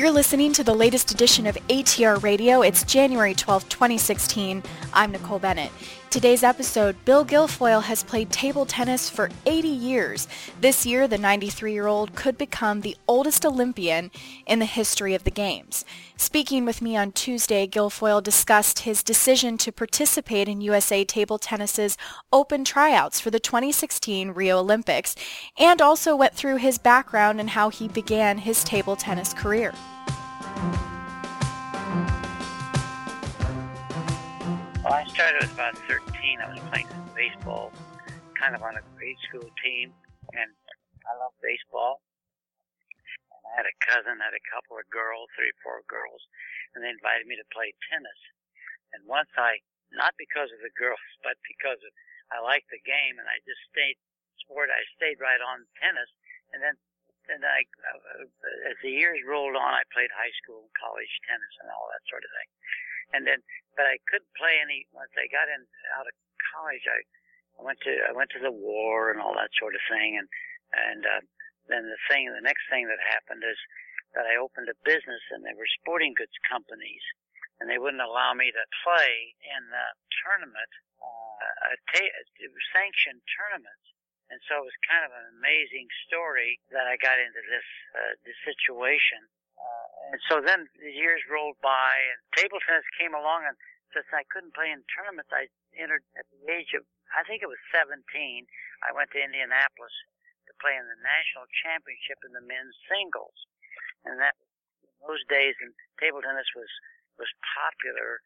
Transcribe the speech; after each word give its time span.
You're 0.00 0.10
listening 0.10 0.54
to 0.54 0.64
the 0.64 0.72
latest 0.72 1.10
edition 1.10 1.46
of 1.46 1.56
ATR 1.68 2.22
Radio. 2.22 2.62
It's 2.62 2.84
January 2.84 3.34
12, 3.34 3.68
2016. 3.68 4.62
I'm 4.94 5.12
Nicole 5.12 5.38
Bennett. 5.38 5.70
Today's 6.10 6.42
episode, 6.42 6.96
Bill 7.04 7.24
Guilfoyle 7.24 7.84
has 7.84 8.02
played 8.02 8.32
table 8.32 8.66
tennis 8.66 9.08
for 9.08 9.30
80 9.46 9.68
years. 9.68 10.26
This 10.60 10.84
year, 10.84 11.06
the 11.06 11.16
93-year-old 11.16 12.16
could 12.16 12.36
become 12.36 12.80
the 12.80 12.96
oldest 13.06 13.46
Olympian 13.46 14.10
in 14.44 14.58
the 14.58 14.64
history 14.64 15.14
of 15.14 15.22
the 15.22 15.30
Games. 15.30 15.84
Speaking 16.16 16.64
with 16.64 16.82
me 16.82 16.96
on 16.96 17.12
Tuesday, 17.12 17.64
Guilfoyle 17.68 18.24
discussed 18.24 18.80
his 18.80 19.04
decision 19.04 19.56
to 19.58 19.70
participate 19.70 20.48
in 20.48 20.60
USA 20.60 21.04
Table 21.04 21.38
Tennis's 21.38 21.96
open 22.32 22.64
tryouts 22.64 23.20
for 23.20 23.30
the 23.30 23.38
2016 23.38 24.32
Rio 24.32 24.58
Olympics 24.58 25.14
and 25.56 25.80
also 25.80 26.16
went 26.16 26.34
through 26.34 26.56
his 26.56 26.76
background 26.76 27.38
and 27.38 27.50
how 27.50 27.68
he 27.68 27.86
began 27.86 28.38
his 28.38 28.64
table 28.64 28.96
tennis 28.96 29.32
career. 29.32 29.72
Well, 34.90 34.98
I 34.98 35.06
started 35.06 35.46
with 35.46 35.54
about 35.54 35.78
13. 35.86 36.02
I 36.42 36.50
was 36.50 36.58
playing 36.66 36.90
baseball, 37.14 37.70
kind 38.34 38.58
of 38.58 38.66
on 38.66 38.74
a 38.74 38.82
grade 38.98 39.22
school 39.22 39.46
team, 39.62 39.94
and 40.34 40.50
I 41.06 41.14
love 41.14 41.30
baseball. 41.38 42.02
And 43.30 43.38
I 43.38 43.50
had 43.54 43.70
a 43.70 43.76
cousin, 43.86 44.18
had 44.18 44.34
a 44.34 44.42
couple 44.50 44.82
of 44.82 44.90
girls, 44.90 45.30
three, 45.38 45.54
four 45.62 45.86
girls, 45.86 46.18
and 46.74 46.82
they 46.82 46.90
invited 46.90 47.30
me 47.30 47.38
to 47.38 47.46
play 47.54 47.70
tennis. 47.86 48.18
And 48.90 49.06
once 49.06 49.30
I, 49.38 49.62
not 49.94 50.18
because 50.18 50.50
of 50.50 50.58
the 50.58 50.74
girls, 50.74 50.98
but 51.22 51.38
because 51.46 51.78
of, 51.86 51.94
I 52.34 52.42
liked 52.42 52.66
the 52.74 52.82
game, 52.82 53.14
and 53.22 53.30
I 53.30 53.38
just 53.46 53.62
stayed 53.70 53.94
sport. 54.42 54.74
I 54.74 54.82
stayed 54.98 55.22
right 55.22 55.38
on 55.38 55.70
tennis, 55.78 56.10
and 56.50 56.58
then 56.58 56.74
and 57.30 57.46
I, 57.46 57.62
uh, 57.62 58.26
as 58.66 58.78
the 58.82 58.90
years 58.90 59.22
rolled 59.22 59.54
on, 59.54 59.70
I 59.70 59.86
played 59.94 60.10
high 60.10 60.34
school, 60.42 60.66
college 60.74 61.14
tennis, 61.30 61.54
and 61.62 61.70
all 61.70 61.86
that 61.94 62.02
sort 62.10 62.26
of 62.26 62.30
thing. 62.34 62.50
And 63.12 63.26
then, 63.26 63.42
but 63.76 63.86
I 63.86 63.98
couldn't 64.10 64.38
play 64.38 64.60
any. 64.60 64.86
Once 64.92 65.12
I 65.16 65.26
got 65.30 65.50
in 65.50 65.62
out 65.96 66.06
of 66.06 66.14
college, 66.54 66.84
I, 66.86 67.00
I 67.58 67.60
went 67.62 67.80
to 67.84 67.92
I 68.08 68.12
went 68.12 68.30
to 68.36 68.42
the 68.42 68.54
war 68.54 69.10
and 69.10 69.20
all 69.20 69.34
that 69.34 69.52
sort 69.58 69.74
of 69.74 69.82
thing. 69.90 70.18
And 70.18 70.28
and 70.70 71.02
uh, 71.04 71.22
then 71.66 71.86
the 71.86 72.00
thing, 72.10 72.30
the 72.30 72.44
next 72.44 72.66
thing 72.70 72.86
that 72.86 73.00
happened 73.02 73.42
is 73.42 73.58
that 74.14 74.26
I 74.26 74.38
opened 74.38 74.70
a 74.70 74.78
business, 74.82 75.22
and 75.30 75.46
they 75.46 75.54
were 75.54 75.68
sporting 75.80 76.14
goods 76.18 76.34
companies, 76.46 77.02
and 77.62 77.70
they 77.70 77.78
wouldn't 77.78 78.02
allow 78.02 78.34
me 78.34 78.50
to 78.50 78.64
play 78.82 79.34
in 79.38 79.62
the 79.70 79.86
tournament, 80.26 80.72
uh, 80.98 81.70
a 81.70 81.76
ta- 81.94 82.18
sanctioned 82.74 83.22
tournaments. 83.38 83.86
And 84.30 84.38
so 84.46 84.62
it 84.62 84.70
was 84.70 84.86
kind 84.86 85.02
of 85.02 85.10
an 85.10 85.26
amazing 85.42 85.90
story 86.06 86.62
that 86.70 86.86
I 86.86 86.94
got 87.02 87.18
into 87.18 87.42
this 87.50 87.68
uh, 87.98 88.14
this 88.22 88.38
situation. 88.46 89.26
And 90.10 90.18
so 90.26 90.42
then 90.42 90.66
the 90.74 90.90
years 90.90 91.22
rolled 91.30 91.58
by, 91.62 92.02
and 92.10 92.18
table 92.34 92.58
tennis 92.66 92.86
came 92.98 93.14
along, 93.14 93.46
and 93.46 93.54
since 93.94 94.10
I 94.10 94.26
couldn't 94.26 94.58
play 94.58 94.74
in 94.74 94.82
tournaments, 94.90 95.30
I 95.30 95.46
entered 95.78 96.02
at 96.18 96.26
the 96.30 96.50
age 96.50 96.74
of 96.74 96.82
I 97.10 97.26
think 97.26 97.42
it 97.42 97.50
was 97.50 97.58
17. 97.74 98.06
I 98.86 98.94
went 98.94 99.10
to 99.14 99.18
Indianapolis 99.18 99.94
to 100.46 100.52
play 100.62 100.78
in 100.78 100.86
the 100.86 100.98
national 101.02 101.50
championship 101.62 102.22
in 102.22 102.30
the 102.30 102.42
men's 102.42 102.78
singles, 102.86 103.34
and 104.06 104.14
that 104.22 104.38
in 104.86 104.94
those 105.02 105.22
days, 105.26 105.58
and 105.58 105.74
table 105.98 106.22
tennis 106.22 106.46
was 106.54 106.70
was 107.18 107.30
popular, 107.42 108.22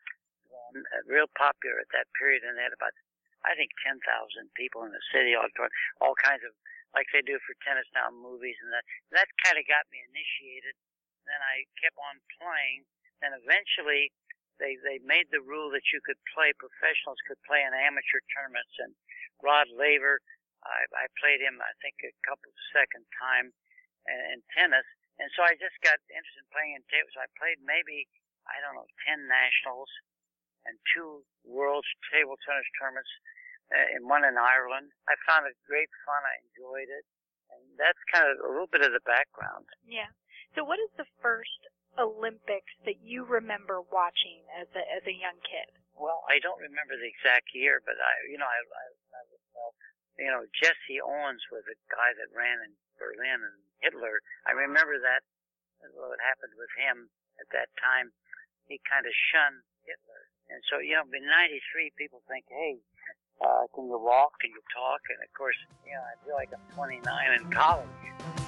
um, 0.52 0.84
real 1.08 1.28
popular 1.32 1.80
at 1.80 1.90
that 1.96 2.12
period, 2.16 2.44
and 2.44 2.60
they 2.60 2.64
had 2.68 2.76
about 2.76 2.92
I 3.44 3.52
think 3.52 3.76
10,000 3.84 4.00
people 4.56 4.88
in 4.88 4.92
the 4.96 5.04
city 5.12 5.36
auditorium, 5.36 5.72
all 6.00 6.16
kinds 6.16 6.40
of, 6.48 6.56
like 6.96 7.04
they 7.12 7.20
do 7.20 7.36
for 7.44 7.52
tennis 7.60 7.84
now, 7.92 8.08
movies 8.08 8.56
and 8.64 8.72
that. 8.72 8.84
That 9.12 9.28
kind 9.44 9.60
of 9.60 9.68
got 9.68 9.84
me 9.92 10.00
initiated. 10.00 10.72
Then 11.26 11.40
I 11.40 11.64
kept 11.80 11.96
on 11.98 12.20
playing. 12.40 12.84
Then 13.20 13.32
eventually 13.36 14.12
they, 14.62 14.78
they 14.80 15.02
made 15.02 15.28
the 15.34 15.42
rule 15.42 15.72
that 15.74 15.86
you 15.90 15.98
could 16.04 16.20
play, 16.30 16.54
professionals 16.54 17.18
could 17.26 17.40
play 17.42 17.64
in 17.64 17.74
amateur 17.74 18.22
tournaments. 18.30 18.74
And 18.78 18.94
Rod 19.42 19.66
Laver, 19.74 20.22
I, 20.62 20.86
I 20.94 21.04
played 21.18 21.42
him, 21.42 21.58
I 21.58 21.72
think, 21.82 21.98
a 22.04 22.14
couple 22.22 22.50
of 22.50 22.58
second 22.70 23.04
time 23.18 23.50
in, 24.06 24.20
in 24.36 24.38
tennis. 24.54 24.86
And 25.18 25.30
so 25.34 25.46
I 25.46 25.54
just 25.58 25.78
got 25.82 25.98
interested 26.10 26.42
in 26.42 26.50
playing 26.50 26.72
in 26.78 26.82
table. 26.90 27.10
So 27.14 27.22
I 27.22 27.30
played 27.38 27.62
maybe, 27.62 28.06
I 28.50 28.58
don't 28.62 28.74
know, 28.74 28.88
10 29.06 29.26
nationals 29.30 29.90
and 30.66 30.74
two 30.90 31.22
world's 31.44 31.90
table 32.10 32.40
tennis 32.42 32.66
tournaments 32.80 33.10
uh, 33.70 33.94
and 33.94 34.08
one 34.08 34.24
in 34.26 34.34
Ireland. 34.34 34.90
I 35.06 35.14
found 35.28 35.46
it 35.46 35.54
great 35.68 35.90
fun. 36.08 36.22
I 36.24 36.34
enjoyed 36.50 36.90
it. 36.90 37.04
And 37.52 37.62
that's 37.78 38.00
kind 38.10 38.26
of 38.26 38.40
a 38.42 38.50
little 38.50 38.70
bit 38.70 38.82
of 38.82 38.90
the 38.90 39.04
background. 39.06 39.68
Yeah. 39.86 40.10
So 40.54 40.62
what 40.62 40.78
is 40.78 40.90
the 40.94 41.06
first 41.18 41.58
Olympics 41.98 42.70
that 42.86 43.02
you 43.02 43.26
remember 43.26 43.82
watching 43.90 44.46
as 44.54 44.70
a 44.74 44.82
as 44.86 45.02
a 45.06 45.14
young 45.14 45.38
kid? 45.42 45.66
Well, 45.94 46.22
I 46.30 46.38
don't 46.42 46.58
remember 46.58 46.98
the 46.98 47.10
exact 47.10 47.54
year, 47.54 47.82
but 47.82 47.94
I, 47.98 48.12
you 48.30 48.38
know, 48.38 48.46
I, 48.46 48.58
I, 48.58 48.84
I 49.14 49.20
well, 49.54 49.74
you 50.18 50.30
know, 50.30 50.42
Jesse 50.54 51.02
Owens 51.02 51.42
was 51.54 51.62
a 51.70 51.78
guy 51.90 52.10
that 52.18 52.34
ran 52.34 52.62
in 52.66 52.74
Berlin 52.98 53.46
and 53.46 53.58
Hitler. 53.82 54.22
I 54.46 54.54
remember 54.54 54.98
that 54.98 55.22
what 55.94 56.18
happened 56.22 56.54
with 56.58 56.70
him 56.78 57.10
at 57.38 57.50
that 57.54 57.70
time. 57.78 58.14
He 58.70 58.78
kind 58.86 59.06
of 59.06 59.14
shunned 59.30 59.62
Hitler, 59.86 60.22
and 60.54 60.62
so 60.70 60.78
you 60.78 60.94
know, 60.94 61.06
in 61.10 61.26
'93, 61.26 61.98
people 61.98 62.22
think, 62.30 62.46
hey, 62.46 62.78
uh, 63.42 63.66
can 63.74 63.90
you 63.90 63.98
walk? 63.98 64.38
Can 64.38 64.54
you 64.54 64.62
talk? 64.70 65.02
And 65.10 65.18
of 65.18 65.30
course, 65.34 65.58
you 65.82 65.94
know, 65.94 66.02
I 66.02 66.14
feel 66.22 66.38
like 66.38 66.50
I'm 66.54 66.62
29 66.74 67.02
in 67.02 67.44
college. 67.50 68.43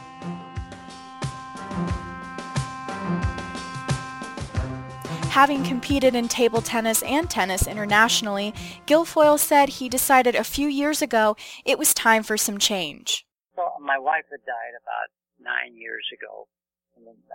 Having 5.36 5.68
competed 5.68 6.16
in 6.16 6.32
table 6.32 6.64
tennis 6.64 7.04
and 7.04 7.28
tennis 7.28 7.68
internationally, 7.68 8.56
Guilfoyle 8.88 9.36
said 9.36 9.68
he 9.68 9.84
decided 9.84 10.32
a 10.32 10.40
few 10.40 10.64
years 10.64 11.04
ago 11.04 11.36
it 11.68 11.76
was 11.76 11.92
time 11.92 12.24
for 12.24 12.40
some 12.40 12.56
change. 12.56 13.28
Well, 13.52 13.76
my 13.76 14.00
wife 14.00 14.24
had 14.32 14.40
died 14.48 14.72
about 14.80 15.12
nine 15.36 15.76
years 15.76 16.08
ago. 16.08 16.48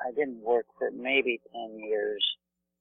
I 0.01 0.09
didn't 0.17 0.41
work 0.41 0.66
for 0.81 0.89
maybe 0.89 1.45
10 1.53 1.78
years. 1.78 2.25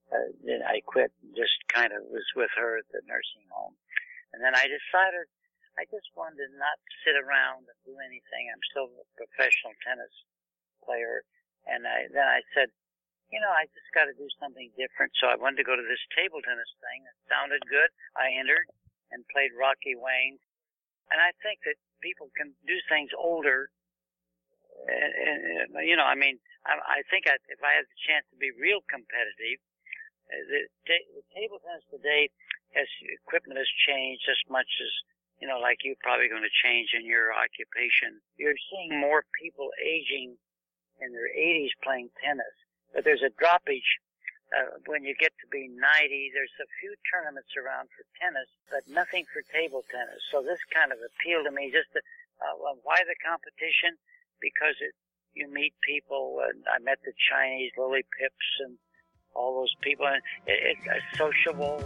Uh, 0.09 0.33
then 0.41 0.65
I 0.65 0.81
quit, 0.89 1.13
and 1.21 1.37
just 1.37 1.53
kind 1.69 1.93
of 1.93 2.01
was 2.09 2.25
with 2.33 2.49
her 2.57 2.81
at 2.81 2.89
the 2.89 3.05
nursing 3.05 3.45
home. 3.53 3.77
And 4.33 4.41
then 4.41 4.57
I 4.57 4.73
decided 4.73 5.29
I 5.77 5.85
just 5.93 6.09
wanted 6.17 6.49
to 6.49 6.57
not 6.57 6.81
sit 7.05 7.21
around 7.21 7.69
and 7.69 7.77
do 7.85 7.93
anything. 8.01 8.49
I'm 8.49 8.65
still 8.73 8.89
a 8.89 9.05
professional 9.21 9.77
tennis 9.85 10.17
player. 10.81 11.29
And 11.69 11.85
I, 11.85 12.09
then 12.09 12.25
I 12.25 12.41
said, 12.57 12.73
you 13.31 13.39
know, 13.39 13.51
I 13.51 13.67
just 13.71 13.91
got 13.95 14.11
to 14.11 14.15
do 14.15 14.27
something 14.39 14.71
different. 14.75 15.15
So 15.19 15.31
I 15.31 15.39
wanted 15.39 15.63
to 15.63 15.67
go 15.67 15.79
to 15.79 15.87
this 15.87 16.03
table 16.15 16.43
tennis 16.43 16.71
thing. 16.83 17.07
It 17.07 17.17
sounded 17.31 17.63
good. 17.71 17.91
I 18.19 18.35
entered 18.35 18.67
and 19.15 19.27
played 19.31 19.55
Rocky 19.55 19.95
Wayne. 19.95 20.39
And 21.11 21.19
I 21.19 21.35
think 21.43 21.63
that 21.67 21.79
people 22.03 22.31
can 22.35 22.55
do 22.67 22.79
things 22.87 23.11
older. 23.15 23.71
And, 24.87 25.75
you 25.83 25.99
know, 25.99 26.07
I 26.07 26.15
mean, 26.15 26.39
I, 26.67 27.03
I 27.03 27.07
think 27.11 27.27
I, 27.27 27.39
if 27.51 27.63
I 27.63 27.83
had 27.83 27.87
the 27.87 28.01
chance 28.07 28.27
to 28.31 28.39
be 28.39 28.55
real 28.55 28.83
competitive, 28.87 29.59
uh, 30.31 30.43
the, 30.47 30.61
the 30.87 31.25
table 31.35 31.59
tennis 31.63 31.87
today 31.91 32.31
as 32.79 32.87
equipment 33.27 33.59
has 33.59 33.71
changed 33.87 34.27
as 34.31 34.39
much 34.47 34.71
as 34.79 34.93
you 35.41 35.49
know, 35.49 35.59
like 35.59 35.81
you're 35.83 35.99
probably 36.05 36.29
going 36.29 36.45
to 36.45 36.61
change 36.61 36.93
in 36.93 37.09
your 37.09 37.33
occupation. 37.33 38.21
You're 38.37 38.61
seeing 38.69 39.01
more 39.01 39.25
people 39.41 39.73
aging 39.81 40.37
in 41.01 41.09
their 41.17 41.33
80s 41.33 41.73
playing 41.81 42.13
tennis, 42.21 42.53
but 42.95 43.05
there's 43.05 43.23
a 43.23 43.33
droppage 43.39 43.87
uh, 44.51 44.79
when 44.87 45.05
you 45.05 45.15
get 45.15 45.33
to 45.39 45.47
be 45.51 45.71
90. 45.71 45.79
There's 46.35 46.57
a 46.59 46.69
few 46.83 46.95
tournaments 47.07 47.55
around 47.55 47.89
for 47.95 48.03
tennis, 48.19 48.51
but 48.71 48.83
nothing 48.91 49.25
for 49.31 49.43
table 49.55 49.87
tennis. 49.91 50.23
So 50.31 50.43
this 50.43 50.59
kind 50.75 50.91
of 50.91 50.99
appealed 50.99 51.47
to 51.47 51.53
me. 51.55 51.71
Just 51.71 51.91
to, 51.95 52.01
uh, 52.43 52.59
well, 52.59 52.79
why 52.83 53.03
the 53.07 53.19
competition? 53.23 53.95
Because 54.43 54.75
it 54.81 54.95
you 55.35 55.47
meet 55.53 55.75
people, 55.87 56.43
and 56.43 56.65
I 56.67 56.83
met 56.83 56.99
the 57.05 57.13
Chinese 57.31 57.73
Lily 57.79 58.05
Pips 58.19 58.49
and 58.67 58.77
all 59.35 59.61
those 59.61 59.75
people, 59.81 60.07
and 60.07 60.23
it, 60.47 60.77
it's 60.77 60.87
a 60.87 61.17
sociable 61.17 61.83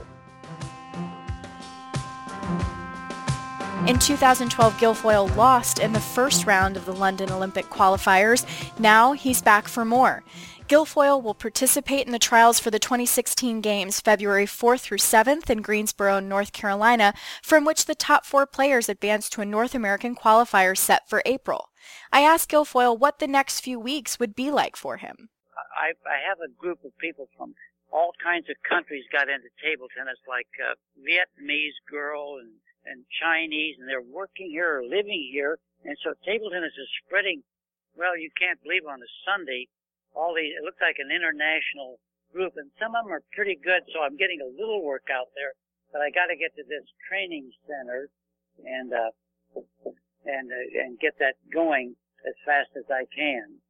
In 3.86 3.98
2012, 3.98 4.78
Guilfoyle 4.78 5.36
lost 5.36 5.78
in 5.78 5.92
the 5.92 6.00
first 6.00 6.46
round 6.46 6.78
of 6.78 6.86
the 6.86 6.94
London 6.94 7.30
Olympic 7.30 7.66
qualifiers. 7.66 8.46
Now 8.80 9.12
he's 9.12 9.42
back 9.42 9.68
for 9.68 9.84
more. 9.84 10.24
Guilfoyle 10.68 11.22
will 11.22 11.34
participate 11.34 12.06
in 12.06 12.12
the 12.12 12.18
trials 12.18 12.58
for 12.58 12.70
the 12.70 12.78
2016 12.78 13.60
Games 13.60 14.00
February 14.00 14.46
4th 14.46 14.80
through 14.80 14.98
7th 14.98 15.50
in 15.50 15.60
Greensboro, 15.60 16.18
North 16.18 16.54
Carolina, 16.54 17.12
from 17.42 17.66
which 17.66 17.84
the 17.84 17.94
top 17.94 18.24
four 18.24 18.46
players 18.46 18.88
advance 18.88 19.28
to 19.28 19.42
a 19.42 19.44
North 19.44 19.74
American 19.74 20.16
qualifier 20.16 20.74
set 20.74 21.06
for 21.06 21.20
April. 21.26 21.68
I 22.10 22.22
asked 22.22 22.50
Guilfoyle 22.50 22.98
what 22.98 23.18
the 23.18 23.26
next 23.26 23.60
few 23.60 23.78
weeks 23.78 24.18
would 24.18 24.34
be 24.34 24.50
like 24.50 24.76
for 24.76 24.96
him. 24.96 25.28
I, 25.76 25.92
I 26.08 26.26
have 26.26 26.38
a 26.40 26.50
group 26.58 26.82
of 26.86 26.96
people 26.96 27.28
from 27.36 27.52
all 27.92 28.12
kinds 28.24 28.48
of 28.48 28.56
countries 28.66 29.04
got 29.12 29.28
into 29.28 29.52
table 29.62 29.88
tennis, 29.94 30.16
like 30.26 30.48
a 30.56 30.72
Vietnamese 30.98 31.76
girl 31.90 32.38
and 32.40 32.50
and 32.86 33.04
Chinese, 33.20 33.76
and 33.80 33.88
they're 33.88 34.04
working 34.04 34.50
here 34.50 34.80
or 34.80 34.84
living 34.84 35.28
here. 35.32 35.58
And 35.84 35.96
so 36.04 36.12
table 36.24 36.48
tennis 36.48 36.72
is 36.76 36.88
spreading. 37.04 37.42
Well, 37.96 38.16
you 38.16 38.30
can't 38.36 38.60
believe 38.62 38.86
on 38.88 39.00
a 39.00 39.10
Sunday, 39.24 39.68
all 40.16 40.34
these. 40.34 40.52
It 40.56 40.64
looks 40.64 40.80
like 40.80 40.96
an 40.98 41.12
international 41.12 42.00
group, 42.32 42.56
and 42.56 42.70
some 42.80 42.96
of 42.96 43.06
them 43.06 43.14
are 43.14 43.22
pretty 43.32 43.54
good. 43.54 43.86
So 43.92 44.02
I'm 44.02 44.16
getting 44.16 44.40
a 44.42 44.50
little 44.50 44.82
work 44.82 45.06
out 45.12 45.30
there, 45.38 45.54
but 45.92 46.02
I 46.02 46.10
got 46.10 46.32
to 46.32 46.36
get 46.36 46.56
to 46.56 46.64
this 46.66 46.84
training 47.06 47.52
center 47.68 48.10
and 48.64 48.90
uh, 48.92 49.12
and 50.26 50.46
uh, 50.50 50.82
and 50.82 50.98
get 50.98 51.14
that 51.20 51.38
going 51.52 51.94
as 52.26 52.34
fast 52.44 52.72
as 52.74 52.88
I 52.90 53.06
can. 53.14 53.60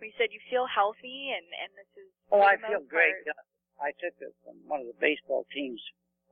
You 0.00 0.14
said 0.16 0.30
you 0.30 0.40
feel 0.50 0.66
healthy, 0.66 1.34
and 1.34 1.46
and 1.46 1.70
this 1.74 1.90
is. 1.98 2.08
Oh, 2.30 2.42
I 2.42 2.56
feel 2.58 2.82
great. 2.86 3.14
Part... 3.26 3.46
I 3.78 3.90
took 4.02 4.14
it 4.18 4.34
from 4.42 4.58
one 4.66 4.82
of 4.82 4.90
the 4.90 4.98
baseball 4.98 5.46
teams 5.54 5.78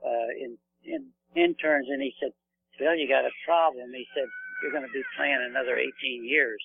uh, 0.03 0.31
in 0.35 0.59
in 0.87 1.11
interns, 1.35 1.89
and 1.91 2.03
he 2.03 2.15
said, 2.21 2.33
"Bill, 2.79 2.95
you 2.95 3.09
got 3.09 3.25
a 3.25 3.35
problem." 3.45 3.93
He 3.93 4.07
said, 4.15 4.29
"You're 4.63 4.73
going 4.73 4.87
to 4.87 4.93
be 4.93 5.03
playing 5.17 5.39
another 5.51 5.77
18 5.77 6.25
years," 6.25 6.63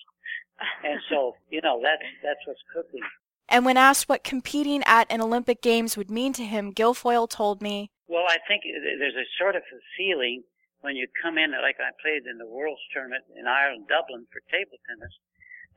and 0.84 1.00
so 1.10 1.36
you 1.50 1.60
know 1.60 1.80
that's 1.82 2.02
that's 2.22 2.40
what's 2.46 2.62
cooking. 2.72 3.02
And 3.48 3.66
when 3.66 3.76
asked 3.76 4.08
what 4.08 4.24
competing 4.24 4.82
at 4.86 5.10
an 5.10 5.20
Olympic 5.20 5.60
Games 5.60 5.96
would 5.96 6.10
mean 6.10 6.32
to 6.34 6.44
him, 6.44 6.72
Guilfoyle 6.72 7.28
told 7.28 7.60
me, 7.60 7.90
"Well, 8.08 8.24
I 8.28 8.38
think 8.48 8.62
there's 8.64 9.14
a 9.14 9.28
sort 9.38 9.56
of 9.56 9.62
a 9.62 9.80
feeling 9.96 10.44
when 10.82 10.98
you 10.98 11.06
come 11.22 11.38
in, 11.38 11.54
like 11.54 11.78
I 11.78 11.94
played 12.02 12.26
in 12.26 12.38
the 12.38 12.46
World's 12.46 12.82
Tournament 12.92 13.24
in 13.38 13.46
Ireland, 13.46 13.86
Dublin 13.86 14.26
for 14.30 14.42
table 14.50 14.78
tennis 14.86 15.14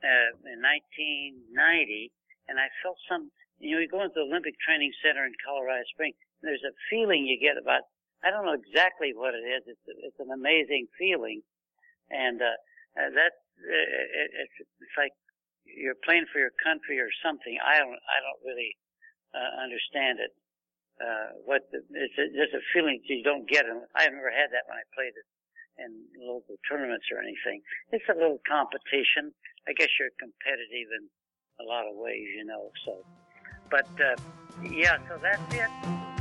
uh, 0.02 0.34
in 0.50 0.58
1990, 0.58 2.12
and 2.50 2.58
I 2.58 2.68
felt 2.82 2.98
some. 3.08 3.30
You 3.58 3.72
know, 3.72 3.80
you 3.80 3.88
go 3.88 4.04
into 4.04 4.20
the 4.20 4.28
Olympic 4.28 4.60
Training 4.60 4.92
Center 5.00 5.24
in 5.24 5.32
Colorado 5.40 5.80
Springs. 5.88 6.18
There's 6.42 6.66
a 6.66 6.76
feeling 6.92 7.24
you 7.24 7.40
get 7.40 7.56
about. 7.56 7.88
I 8.26 8.34
don't 8.34 8.42
know 8.42 8.58
exactly 8.58 9.14
what 9.14 9.38
it 9.38 9.46
is. 9.46 9.62
It's 9.70 9.86
it's 10.02 10.18
an 10.18 10.34
amazing 10.34 10.90
feeling, 10.98 11.46
and 12.10 12.42
uh, 12.42 12.58
uh, 12.98 13.10
that 13.14 13.38
uh, 13.62 14.42
it's, 14.42 14.56
it's 14.58 14.96
like 14.98 15.14
you're 15.62 15.98
playing 16.02 16.26
for 16.34 16.42
your 16.42 16.50
country 16.58 16.98
or 16.98 17.06
something. 17.22 17.54
I 17.62 17.78
don't 17.78 17.94
I 17.94 18.18
don't 18.26 18.42
really 18.42 18.74
uh, 19.30 19.62
understand 19.62 20.18
it 20.18 20.34
uh, 20.98 21.38
what 21.46 21.70
the, 21.70 21.86
it's 21.94 22.18
a, 22.18 22.26
just 22.34 22.50
a 22.50 22.62
feeling 22.74 22.98
you 23.06 23.22
don't 23.22 23.46
get. 23.46 23.70
And 23.70 23.86
I've 23.94 24.10
never 24.10 24.34
had 24.34 24.50
that 24.50 24.66
when 24.66 24.74
I 24.74 24.84
played 24.90 25.14
it 25.14 25.26
in 25.78 25.94
local 26.18 26.58
tournaments 26.66 27.06
or 27.14 27.22
anything. 27.22 27.62
It's 27.94 28.10
a 28.10 28.16
little 28.18 28.42
competition. 28.42 29.30
I 29.68 29.72
guess 29.78 29.88
you're 30.02 30.14
competitive 30.18 30.90
in 30.98 31.06
a 31.62 31.64
lot 31.68 31.86
of 31.86 31.94
ways, 31.94 32.26
you 32.34 32.44
know. 32.44 32.74
So, 32.82 33.06
but 33.70 33.86
uh, 34.02 34.18
yeah, 34.66 34.98
so 35.06 35.14
that's 35.22 35.46
it. 35.54 36.15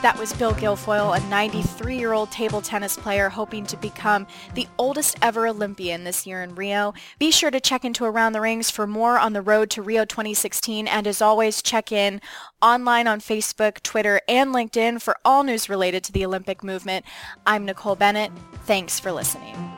That 0.00 0.16
was 0.16 0.32
Bill 0.32 0.52
Guilfoyle, 0.52 1.16
a 1.16 1.20
93-year-old 1.22 2.30
table 2.30 2.60
tennis 2.60 2.96
player 2.96 3.28
hoping 3.28 3.66
to 3.66 3.76
become 3.76 4.28
the 4.54 4.68
oldest 4.78 5.16
ever 5.22 5.48
Olympian 5.48 6.04
this 6.04 6.24
year 6.24 6.40
in 6.40 6.54
Rio. 6.54 6.94
Be 7.18 7.32
sure 7.32 7.50
to 7.50 7.58
check 7.58 7.84
into 7.84 8.04
Around 8.04 8.34
the 8.34 8.40
Rings 8.40 8.70
for 8.70 8.86
more 8.86 9.18
on 9.18 9.32
the 9.32 9.42
road 9.42 9.70
to 9.70 9.82
Rio 9.82 10.04
2016 10.04 10.86
and 10.86 11.08
as 11.08 11.20
always 11.20 11.62
check 11.62 11.90
in 11.90 12.20
online 12.62 13.08
on 13.08 13.18
Facebook, 13.18 13.82
Twitter, 13.82 14.20
and 14.28 14.54
LinkedIn 14.54 15.02
for 15.02 15.16
all 15.24 15.42
news 15.42 15.68
related 15.68 16.04
to 16.04 16.12
the 16.12 16.24
Olympic 16.24 16.62
movement. 16.62 17.04
I'm 17.44 17.64
Nicole 17.64 17.96
Bennett. 17.96 18.30
Thanks 18.66 19.00
for 19.00 19.10
listening. 19.10 19.77